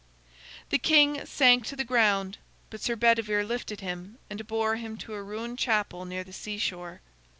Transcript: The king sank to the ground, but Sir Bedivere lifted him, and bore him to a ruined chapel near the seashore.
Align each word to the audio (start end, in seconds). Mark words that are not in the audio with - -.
The 0.71 0.79
king 0.79 1.23
sank 1.27 1.67
to 1.67 1.75
the 1.75 1.83
ground, 1.83 2.39
but 2.71 2.81
Sir 2.81 2.95
Bedivere 2.95 3.43
lifted 3.43 3.81
him, 3.81 4.17
and 4.31 4.47
bore 4.47 4.77
him 4.77 4.97
to 4.97 5.13
a 5.13 5.21
ruined 5.21 5.59
chapel 5.59 6.05
near 6.05 6.23
the 6.23 6.33
seashore. 6.33 7.01